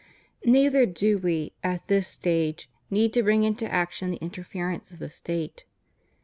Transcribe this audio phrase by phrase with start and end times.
[0.43, 4.97] Neither do we, at this stage, need to bring into action tl the interference of
[4.97, 5.65] the State.